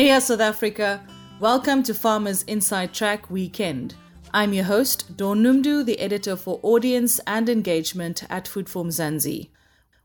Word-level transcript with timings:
Hey, 0.00 0.12
uh, 0.12 0.20
South 0.20 0.40
Africa. 0.40 1.06
Welcome 1.40 1.82
to 1.82 1.92
Farmers 1.92 2.42
Inside 2.44 2.94
Track 2.94 3.28
Weekend. 3.28 3.96
I'm 4.32 4.54
your 4.54 4.64
host, 4.64 5.14
Dawn 5.18 5.42
Noemdoe, 5.42 5.84
the 5.84 6.00
editor 6.00 6.36
for 6.36 6.58
audience 6.62 7.20
and 7.26 7.50
engagement 7.50 8.24
at 8.30 8.48
Food 8.48 8.70
for 8.70 8.82
Mzansi. 8.82 9.50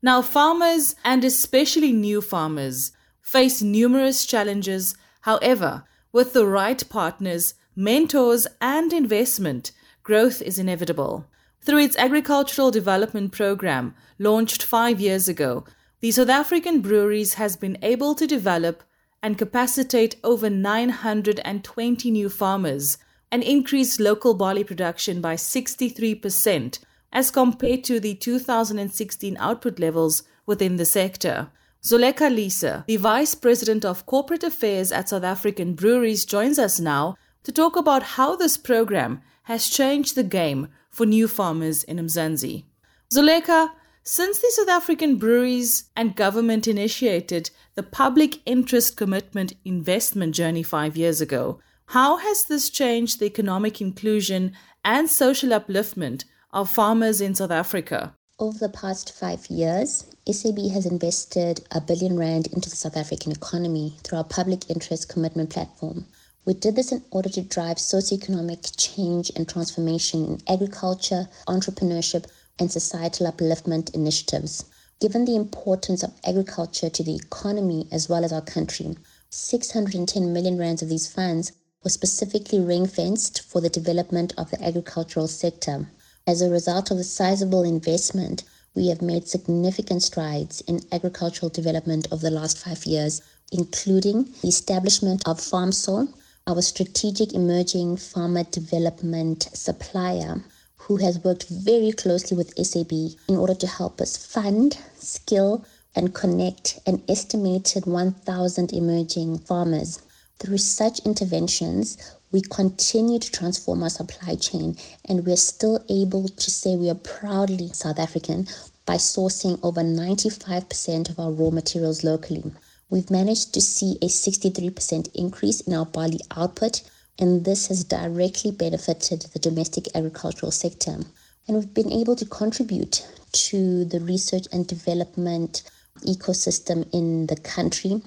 Now, 0.00 0.22
farmers, 0.22 0.96
and 1.04 1.22
especially 1.26 1.92
new 1.92 2.22
farmers, 2.22 2.92
face 3.20 3.60
numerous 3.60 4.24
challenges. 4.24 4.96
However, 5.20 5.84
with 6.10 6.32
the 6.32 6.46
right 6.46 6.82
partners, 6.88 7.52
mentors, 7.76 8.46
and 8.62 8.94
investment, 8.94 9.72
growth 10.02 10.40
is 10.40 10.58
inevitable. 10.58 11.26
Through 11.60 11.80
its 11.80 11.98
agricultural 11.98 12.70
development 12.70 13.32
program, 13.32 13.94
launched 14.18 14.62
five 14.62 15.02
years 15.02 15.28
ago, 15.28 15.66
the 16.00 16.12
South 16.12 16.30
African 16.30 16.80
Breweries 16.80 17.34
has 17.34 17.56
been 17.56 17.76
able 17.82 18.14
to 18.14 18.26
develop 18.26 18.84
and 19.22 19.38
capacitate 19.38 20.16
over 20.24 20.50
920 20.50 22.10
new 22.10 22.28
farmers 22.28 22.98
and 23.30 23.42
increase 23.42 24.00
local 24.00 24.34
barley 24.34 24.64
production 24.64 25.20
by 25.20 25.34
63% 25.36 26.78
as 27.12 27.30
compared 27.30 27.84
to 27.84 28.00
the 28.00 28.14
2016 28.14 29.36
output 29.38 29.78
levels 29.78 30.22
within 30.46 30.76
the 30.76 30.84
sector. 30.84 31.50
Zoleka 31.82 32.34
Lisa, 32.34 32.84
the 32.86 32.96
Vice 32.96 33.34
President 33.34 33.84
of 33.84 34.06
Corporate 34.06 34.44
Affairs 34.44 34.92
at 34.92 35.08
South 35.08 35.24
African 35.24 35.74
Breweries, 35.74 36.24
joins 36.24 36.58
us 36.58 36.78
now 36.78 37.16
to 37.42 37.52
talk 37.52 37.76
about 37.76 38.02
how 38.02 38.36
this 38.36 38.56
program 38.56 39.20
has 39.44 39.68
changed 39.68 40.14
the 40.14 40.22
game 40.22 40.68
for 40.90 41.06
new 41.06 41.26
farmers 41.26 41.82
in 41.84 41.96
Mzansi. 41.96 42.64
Zoleka, 43.12 43.70
since 44.04 44.40
the 44.40 44.50
South 44.50 44.68
African 44.68 45.16
breweries 45.16 45.84
and 45.94 46.16
government 46.16 46.66
initiated 46.66 47.50
the 47.76 47.84
public 47.84 48.40
interest 48.44 48.96
commitment 48.96 49.52
investment 49.64 50.34
journey 50.34 50.64
five 50.64 50.96
years 50.96 51.20
ago, 51.20 51.60
how 51.86 52.16
has 52.16 52.46
this 52.46 52.68
changed 52.68 53.20
the 53.20 53.26
economic 53.26 53.80
inclusion 53.80 54.54
and 54.84 55.08
social 55.08 55.50
upliftment 55.50 56.24
of 56.52 56.68
farmers 56.68 57.20
in 57.20 57.34
South 57.36 57.52
Africa? 57.52 58.14
Over 58.40 58.58
the 58.58 58.68
past 58.68 59.12
five 59.14 59.46
years, 59.46 60.04
SAB 60.28 60.58
has 60.72 60.84
invested 60.84 61.60
a 61.70 61.80
billion 61.80 62.18
rand 62.18 62.48
into 62.48 62.68
the 62.68 62.76
South 62.76 62.96
African 62.96 63.30
economy 63.30 63.96
through 64.02 64.18
our 64.18 64.24
public 64.24 64.68
interest 64.68 65.08
commitment 65.08 65.50
platform. 65.50 66.06
We 66.44 66.54
did 66.54 66.74
this 66.74 66.90
in 66.90 67.04
order 67.12 67.28
to 67.28 67.42
drive 67.42 67.76
socioeconomic 67.76 68.76
change 68.76 69.30
and 69.36 69.48
transformation 69.48 70.24
in 70.24 70.40
agriculture, 70.52 71.28
entrepreneurship, 71.46 72.26
and 72.58 72.70
societal 72.70 73.30
upliftment 73.30 73.94
initiatives. 73.94 74.64
Given 75.00 75.24
the 75.24 75.36
importance 75.36 76.02
of 76.02 76.12
agriculture 76.24 76.88
to 76.88 77.02
the 77.02 77.16
economy 77.16 77.88
as 77.90 78.08
well 78.08 78.24
as 78.24 78.32
our 78.32 78.40
country, 78.40 78.96
610 79.30 80.32
million 80.32 80.58
rands 80.58 80.82
of 80.82 80.88
these 80.88 81.06
funds 81.06 81.52
were 81.82 81.90
specifically 81.90 82.60
ring 82.60 82.86
fenced 82.86 83.40
for 83.40 83.60
the 83.60 83.68
development 83.70 84.32
of 84.38 84.50
the 84.50 84.62
agricultural 84.62 85.26
sector. 85.26 85.88
As 86.26 86.40
a 86.40 86.50
result 86.50 86.90
of 86.90 86.98
the 86.98 87.04
sizable 87.04 87.64
investment, 87.64 88.44
we 88.74 88.88
have 88.88 89.02
made 89.02 89.26
significant 89.26 90.02
strides 90.02 90.60
in 90.62 90.80
agricultural 90.92 91.50
development 91.50 92.06
over 92.12 92.22
the 92.22 92.30
last 92.30 92.58
five 92.58 92.84
years, 92.84 93.20
including 93.50 94.32
the 94.40 94.48
establishment 94.48 95.26
of 95.26 95.38
FarmSol, 95.40 96.08
our 96.46 96.62
strategic 96.62 97.32
emerging 97.32 97.96
farmer 97.96 98.44
development 98.44 99.48
supplier, 99.52 100.42
who 100.86 100.96
has 100.96 101.22
worked 101.22 101.48
very 101.48 101.92
closely 101.92 102.36
with 102.36 102.56
SAB 102.56 102.92
in 103.28 103.36
order 103.36 103.54
to 103.54 103.66
help 103.66 104.00
us 104.00 104.16
fund, 104.16 104.78
skill, 104.96 105.64
and 105.94 106.14
connect 106.14 106.80
an 106.86 107.02
estimated 107.08 107.86
1,000 107.86 108.72
emerging 108.72 109.38
farmers. 109.38 110.02
Through 110.38 110.58
such 110.58 110.98
interventions, 111.06 111.96
we 112.32 112.40
continue 112.40 113.20
to 113.20 113.30
transform 113.30 113.82
our 113.84 113.90
supply 113.90 114.34
chain, 114.34 114.76
and 115.04 115.24
we're 115.24 115.36
still 115.36 115.84
able 115.88 116.28
to 116.28 116.50
say 116.50 116.74
we 116.74 116.90
are 116.90 116.96
proudly 116.96 117.68
South 117.68 117.98
African 117.98 118.48
by 118.84 118.96
sourcing 118.96 119.60
over 119.62 119.82
95% 119.82 121.10
of 121.10 121.18
our 121.20 121.30
raw 121.30 121.50
materials 121.50 122.02
locally. 122.02 122.42
We've 122.90 123.10
managed 123.10 123.54
to 123.54 123.60
see 123.60 123.98
a 124.02 124.06
63% 124.06 125.14
increase 125.14 125.60
in 125.60 125.74
our 125.74 125.86
barley 125.86 126.20
output 126.36 126.82
and 127.18 127.44
this 127.44 127.68
has 127.68 127.84
directly 127.84 128.50
benefited 128.50 129.22
the 129.32 129.38
domestic 129.38 129.86
agricultural 129.94 130.52
sector. 130.52 130.98
And 131.46 131.56
we've 131.56 131.74
been 131.74 131.92
able 131.92 132.16
to 132.16 132.24
contribute 132.24 133.06
to 133.32 133.84
the 133.84 134.00
research 134.00 134.46
and 134.52 134.66
development 134.66 135.62
ecosystem 136.06 136.88
in 136.92 137.26
the 137.26 137.36
country 137.36 138.02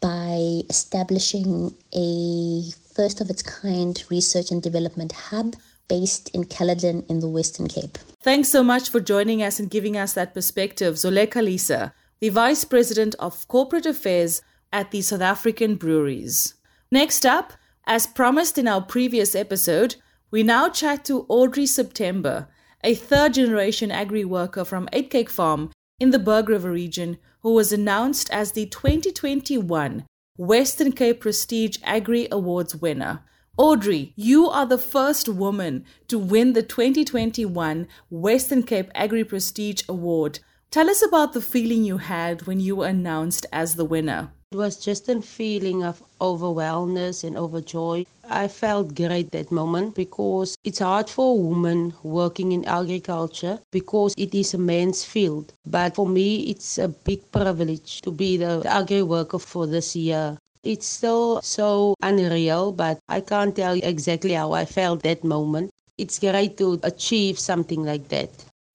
by 0.00 0.62
establishing 0.68 1.74
a 1.94 2.62
first 2.94 3.20
of 3.20 3.30
its 3.30 3.42
kind 3.42 4.02
research 4.10 4.50
and 4.50 4.62
development 4.62 5.12
hub 5.12 5.54
based 5.88 6.28
in 6.34 6.44
Caledon 6.44 7.04
in 7.08 7.20
the 7.20 7.28
Western 7.28 7.68
Cape. 7.68 7.98
Thanks 8.22 8.48
so 8.48 8.62
much 8.62 8.90
for 8.90 9.00
joining 9.00 9.42
us 9.42 9.60
and 9.60 9.70
giving 9.70 9.96
us 9.96 10.12
that 10.14 10.34
perspective, 10.34 10.94
Zoleka 10.94 11.42
Lisa, 11.42 11.94
the 12.20 12.28
Vice 12.28 12.64
President 12.64 13.14
of 13.18 13.46
Corporate 13.48 13.86
Affairs 13.86 14.42
at 14.72 14.90
the 14.90 15.02
South 15.02 15.20
African 15.20 15.76
Breweries. 15.76 16.54
Next 16.90 17.26
up, 17.26 17.52
as 17.86 18.06
promised 18.06 18.58
in 18.58 18.68
our 18.68 18.80
previous 18.80 19.34
episode, 19.34 19.96
we 20.30 20.42
now 20.42 20.68
chat 20.68 21.04
to 21.04 21.26
Audrey 21.28 21.66
September, 21.66 22.48
a 22.84 22.94
third 22.94 23.34
generation 23.34 23.90
agri 23.90 24.24
worker 24.24 24.64
from 24.64 24.88
Eight 24.92 25.10
Cake 25.10 25.30
Farm 25.30 25.70
in 25.98 26.10
the 26.10 26.18
Berg 26.18 26.48
River 26.48 26.70
region, 26.70 27.18
who 27.40 27.54
was 27.54 27.72
announced 27.72 28.30
as 28.30 28.52
the 28.52 28.66
2021 28.66 30.04
Western 30.36 30.92
Cape 30.92 31.20
Prestige 31.20 31.78
Agri 31.82 32.28
Awards 32.30 32.76
winner. 32.76 33.22
Audrey, 33.58 34.14
you 34.16 34.48
are 34.48 34.64
the 34.64 34.78
first 34.78 35.28
woman 35.28 35.84
to 36.08 36.18
win 36.18 36.54
the 36.54 36.62
2021 36.62 37.86
Western 38.10 38.62
Cape 38.62 38.90
Agri 38.94 39.24
Prestige 39.24 39.82
Award. 39.88 40.38
Tell 40.70 40.88
us 40.88 41.04
about 41.06 41.34
the 41.34 41.42
feeling 41.42 41.84
you 41.84 41.98
had 41.98 42.46
when 42.46 42.60
you 42.60 42.76
were 42.76 42.86
announced 42.86 43.44
as 43.52 43.74
the 43.74 43.84
winner. 43.84 44.32
It 44.52 44.58
was 44.58 44.76
just 44.76 45.08
a 45.08 45.18
feeling 45.22 45.82
of 45.82 46.02
overwhelmness 46.20 47.24
and 47.24 47.36
overjoy. 47.36 48.04
I 48.28 48.48
felt 48.48 48.94
great 48.94 49.30
that 49.30 49.50
moment 49.50 49.94
because 49.94 50.56
it's 50.62 50.80
hard 50.80 51.08
for 51.08 51.32
a 51.32 51.40
woman 51.40 51.94
working 52.02 52.52
in 52.52 52.66
agriculture 52.66 53.60
because 53.70 54.12
it 54.18 54.34
is 54.34 54.52
a 54.52 54.58
man's 54.58 55.04
field. 55.06 55.54
But 55.64 55.94
for 55.94 56.06
me, 56.06 56.50
it's 56.50 56.76
a 56.76 56.88
big 56.88 57.32
privilege 57.32 58.02
to 58.02 58.10
be 58.10 58.36
the 58.36 58.62
agri 58.66 59.00
worker 59.00 59.38
for 59.38 59.66
this 59.66 59.96
year. 59.96 60.36
It's 60.62 60.86
still 60.86 61.40
so 61.40 61.94
unreal, 62.02 62.72
but 62.72 62.98
I 63.08 63.22
can't 63.22 63.56
tell 63.56 63.74
you 63.74 63.82
exactly 63.82 64.34
how 64.34 64.52
I 64.52 64.66
felt 64.66 65.02
that 65.04 65.24
moment. 65.24 65.70
It's 65.96 66.18
great 66.18 66.58
to 66.58 66.78
achieve 66.82 67.38
something 67.38 67.84
like 67.86 68.08
that. 68.08 68.28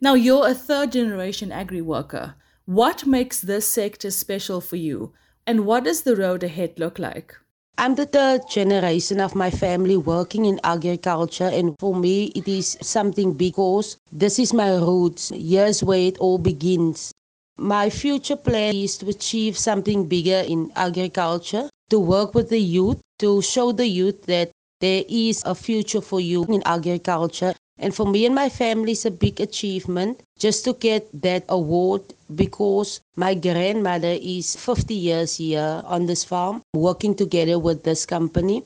Now, 0.00 0.14
you're 0.14 0.46
a 0.46 0.54
third 0.54 0.92
generation 0.92 1.50
agri 1.50 1.82
worker. 1.82 2.36
What 2.64 3.06
makes 3.08 3.40
this 3.40 3.68
sector 3.68 4.12
special 4.12 4.60
for 4.60 4.76
you? 4.76 5.12
And 5.46 5.66
what 5.66 5.84
does 5.84 6.02
the 6.02 6.16
road 6.16 6.42
ahead 6.42 6.78
look 6.78 6.98
like? 6.98 7.34
I'm 7.76 7.96
the 7.96 8.06
third 8.06 8.48
generation 8.48 9.20
of 9.20 9.34
my 9.34 9.50
family 9.50 9.96
working 9.96 10.46
in 10.46 10.58
agriculture, 10.64 11.50
and 11.52 11.74
for 11.78 11.94
me, 11.94 12.32
it 12.34 12.48
is 12.48 12.78
something 12.80 13.34
because 13.34 13.98
this 14.10 14.38
is 14.38 14.54
my 14.54 14.76
roots. 14.76 15.30
Here's 15.34 15.82
where 15.82 15.98
it 15.98 16.18
all 16.18 16.38
begins. 16.38 17.12
My 17.58 17.90
future 17.90 18.36
plan 18.36 18.74
is 18.74 18.96
to 18.98 19.08
achieve 19.08 19.58
something 19.58 20.06
bigger 20.06 20.44
in 20.46 20.72
agriculture, 20.76 21.68
to 21.90 21.98
work 21.98 22.34
with 22.34 22.48
the 22.48 22.60
youth, 22.60 23.00
to 23.18 23.42
show 23.42 23.72
the 23.72 23.86
youth 23.86 24.22
that 24.26 24.50
there 24.80 25.04
is 25.08 25.42
a 25.44 25.54
future 25.54 26.00
for 26.00 26.20
you 26.20 26.44
in 26.44 26.62
agriculture 26.64 27.54
and 27.78 27.94
for 27.94 28.06
me 28.06 28.24
and 28.24 28.34
my 28.34 28.48
family, 28.48 28.92
it's 28.92 29.04
a 29.04 29.10
big 29.10 29.40
achievement 29.40 30.22
just 30.38 30.64
to 30.64 30.74
get 30.74 31.08
that 31.22 31.44
award 31.48 32.02
because 32.34 33.00
my 33.16 33.34
grandmother 33.34 34.16
is 34.20 34.56
50 34.56 34.94
years 34.94 35.36
here 35.36 35.82
on 35.84 36.06
this 36.06 36.24
farm, 36.24 36.62
working 36.74 37.14
together 37.14 37.58
with 37.58 37.82
this 37.82 38.06
company. 38.06 38.64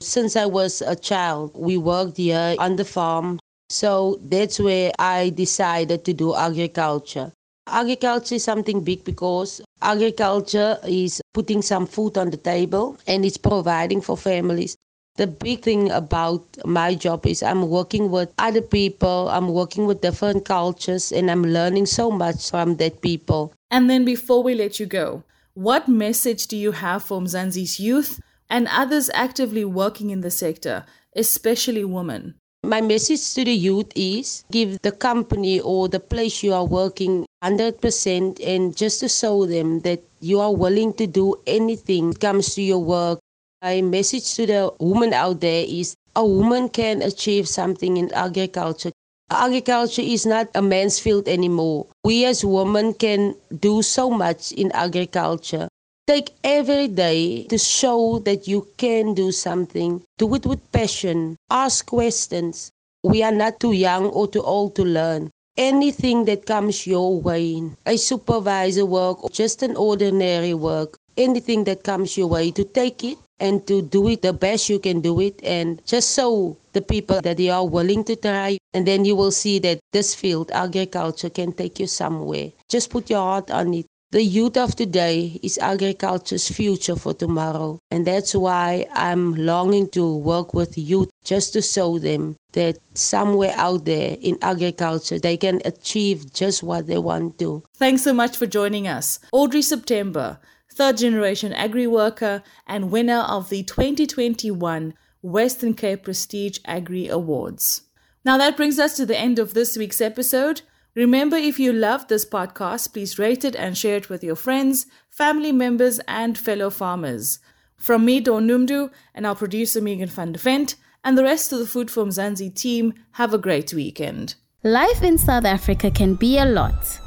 Since 0.00 0.36
I 0.36 0.46
was 0.46 0.82
a 0.82 0.96
child, 0.96 1.52
we 1.54 1.76
worked 1.76 2.16
here 2.16 2.56
on 2.58 2.76
the 2.76 2.84
farm. 2.84 3.38
So 3.70 4.18
that's 4.22 4.58
where 4.58 4.92
I 4.98 5.30
decided 5.30 6.04
to 6.06 6.12
do 6.12 6.34
agriculture. 6.34 7.32
Agriculture 7.66 8.36
is 8.36 8.44
something 8.44 8.82
big 8.82 9.04
because 9.04 9.60
agriculture 9.82 10.78
is 10.86 11.20
putting 11.34 11.62
some 11.62 11.86
food 11.86 12.16
on 12.16 12.30
the 12.30 12.36
table 12.38 12.96
and 13.06 13.24
it's 13.24 13.36
providing 13.36 14.00
for 14.00 14.16
families. 14.16 14.76
The 15.18 15.26
big 15.26 15.62
thing 15.62 15.90
about 15.90 16.44
my 16.64 16.94
job 16.94 17.26
is 17.26 17.42
I'm 17.42 17.68
working 17.68 18.12
with 18.12 18.32
other 18.38 18.62
people, 18.62 19.28
I'm 19.28 19.48
working 19.48 19.84
with 19.86 20.00
different 20.00 20.44
cultures, 20.44 21.10
and 21.10 21.28
I'm 21.28 21.42
learning 21.42 21.86
so 21.86 22.08
much 22.08 22.50
from 22.50 22.76
that 22.76 23.02
people. 23.02 23.52
And 23.68 23.90
then 23.90 24.04
before 24.04 24.44
we 24.44 24.54
let 24.54 24.78
you 24.78 24.86
go, 24.86 25.24
what 25.54 25.88
message 25.88 26.46
do 26.46 26.56
you 26.56 26.70
have 26.70 27.02
for 27.02 27.20
Mzansi's 27.20 27.80
youth 27.80 28.20
and 28.48 28.68
others 28.70 29.10
actively 29.12 29.64
working 29.64 30.10
in 30.10 30.20
the 30.20 30.30
sector, 30.30 30.84
especially 31.16 31.84
women? 31.84 32.36
My 32.62 32.80
message 32.80 33.34
to 33.34 33.44
the 33.44 33.54
youth 33.54 33.90
is 33.96 34.44
give 34.52 34.80
the 34.82 34.92
company 34.92 35.58
or 35.58 35.88
the 35.88 35.98
place 35.98 36.44
you 36.44 36.52
are 36.52 36.64
working 36.64 37.26
100% 37.42 38.38
and 38.46 38.76
just 38.76 39.00
to 39.00 39.08
show 39.08 39.46
them 39.46 39.80
that 39.80 40.00
you 40.20 40.38
are 40.38 40.54
willing 40.54 40.92
to 40.94 41.08
do 41.08 41.34
anything 41.44 42.14
comes 42.14 42.54
to 42.54 42.62
your 42.62 42.78
work. 42.78 43.18
My 43.60 43.82
message 43.82 44.34
to 44.34 44.46
the 44.46 44.72
woman 44.78 45.12
out 45.12 45.40
there 45.40 45.64
is 45.66 45.96
a 46.14 46.24
woman 46.24 46.68
can 46.68 47.02
achieve 47.02 47.48
something 47.48 47.96
in 47.96 48.14
agriculture. 48.14 48.92
Agriculture 49.28 50.02
is 50.02 50.24
not 50.24 50.46
a 50.54 50.62
man's 50.62 51.00
field 51.00 51.26
anymore. 51.26 51.88
We 52.04 52.24
as 52.24 52.44
women 52.44 52.94
can 52.94 53.34
do 53.58 53.82
so 53.82 54.10
much 54.10 54.52
in 54.52 54.70
agriculture. 54.70 55.66
Take 56.06 56.30
every 56.44 56.86
day 56.86 57.46
to 57.50 57.58
show 57.58 58.20
that 58.20 58.46
you 58.46 58.68
can 58.76 59.12
do 59.14 59.32
something. 59.32 60.04
Do 60.18 60.32
it 60.36 60.46
with 60.46 60.70
passion. 60.70 61.34
Ask 61.50 61.86
questions. 61.86 62.70
We 63.02 63.24
are 63.24 63.32
not 63.34 63.58
too 63.58 63.72
young 63.72 64.06
or 64.06 64.28
too 64.28 64.42
old 64.42 64.76
to 64.76 64.84
learn. 64.84 65.30
Anything 65.56 66.26
that 66.26 66.46
comes 66.46 66.86
your 66.86 67.20
way, 67.20 67.60
a 67.84 67.96
supervisor 67.98 68.86
work 68.86 69.24
or 69.24 69.30
just 69.30 69.64
an 69.64 69.74
ordinary 69.74 70.54
work, 70.54 70.96
anything 71.16 71.64
that 71.64 71.82
comes 71.82 72.16
your 72.16 72.28
way, 72.28 72.52
to 72.52 72.62
take 72.62 73.02
it 73.02 73.18
and 73.40 73.66
to 73.66 73.82
do 73.82 74.08
it 74.08 74.22
the 74.22 74.32
best 74.32 74.68
you 74.68 74.78
can 74.78 75.00
do 75.00 75.20
it 75.20 75.40
and 75.42 75.84
just 75.86 76.14
show 76.14 76.56
the 76.72 76.82
people 76.82 77.20
that 77.22 77.38
you 77.38 77.50
are 77.50 77.66
willing 77.66 78.04
to 78.04 78.16
try 78.16 78.58
and 78.74 78.86
then 78.86 79.04
you 79.04 79.16
will 79.16 79.30
see 79.30 79.58
that 79.58 79.78
this 79.92 80.14
field 80.14 80.50
agriculture 80.52 81.30
can 81.30 81.52
take 81.52 81.78
you 81.80 81.86
somewhere 81.86 82.50
just 82.68 82.90
put 82.90 83.10
your 83.10 83.20
heart 83.20 83.50
on 83.50 83.74
it 83.74 83.86
the 84.10 84.22
youth 84.22 84.56
of 84.56 84.74
today 84.74 85.38
is 85.42 85.58
agriculture's 85.58 86.48
future 86.48 86.96
for 86.96 87.12
tomorrow. 87.12 87.78
And 87.90 88.06
that's 88.06 88.34
why 88.34 88.86
I'm 88.94 89.34
longing 89.34 89.90
to 89.90 90.16
work 90.16 90.54
with 90.54 90.78
youth 90.78 91.10
just 91.24 91.52
to 91.52 91.60
show 91.60 91.98
them 91.98 92.36
that 92.54 92.78
somewhere 92.94 93.52
out 93.56 93.84
there 93.84 94.16
in 94.22 94.38
agriculture 94.40 95.18
they 95.18 95.36
can 95.36 95.60
achieve 95.66 96.32
just 96.32 96.62
what 96.62 96.86
they 96.86 96.96
want 96.96 97.38
to. 97.40 97.62
Thanks 97.74 98.00
so 98.00 98.14
much 98.14 98.38
for 98.38 98.46
joining 98.46 98.88
us. 98.88 99.20
Audrey 99.30 99.60
September, 99.60 100.38
third 100.78 100.96
generation 100.96 101.52
agri 101.54 101.88
worker 101.88 102.40
and 102.64 102.92
winner 102.92 103.26
of 103.28 103.48
the 103.48 103.64
2021 103.64 104.94
Western 105.22 105.74
Cape 105.74 106.04
Prestige 106.04 106.60
Agri 106.64 107.08
Awards. 107.08 107.82
Now 108.24 108.38
that 108.38 108.56
brings 108.56 108.78
us 108.78 108.96
to 108.96 109.04
the 109.04 109.18
end 109.18 109.40
of 109.40 109.54
this 109.54 109.76
week's 109.76 110.00
episode. 110.00 110.62
Remember, 110.94 111.36
if 111.36 111.58
you 111.58 111.72
loved 111.72 112.08
this 112.08 112.24
podcast, 112.24 112.92
please 112.92 113.18
rate 113.18 113.44
it 113.44 113.56
and 113.56 113.76
share 113.76 113.96
it 113.96 114.08
with 114.08 114.22
your 114.22 114.36
friends, 114.36 114.86
family 115.10 115.50
members, 115.50 115.98
and 116.06 116.38
fellow 116.38 116.70
farmers. 116.70 117.40
From 117.76 118.04
me, 118.04 118.20
Dawn 118.20 118.46
Noemdoe, 118.46 118.92
and 119.16 119.26
our 119.26 119.34
producer, 119.34 119.80
Megan 119.80 120.08
van 120.08 120.30
de 120.30 120.38
Vent, 120.38 120.76
and 121.02 121.18
the 121.18 121.24
rest 121.24 121.52
of 121.52 121.58
the 121.58 121.66
Food 121.66 121.90
for 121.90 122.04
Mzansi 122.04 122.54
team, 122.54 122.94
have 123.12 123.34
a 123.34 123.38
great 123.38 123.74
weekend. 123.74 124.36
Life 124.62 125.02
in 125.02 125.18
South 125.18 125.44
Africa 125.44 125.90
can 125.90 126.14
be 126.14 126.38
a 126.38 126.44
lot. 126.44 127.00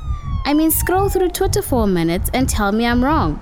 I 0.44 0.54
mean, 0.54 0.72
scroll 0.72 1.08
through 1.08 1.30
Twitter 1.30 1.62
for 1.62 1.86
a 1.86 1.88
minute 1.88 2.30
and 2.34 2.50
tell 2.50 2.74
me 2.74 2.86
I'm 2.86 3.02
wrong. 3.02 3.42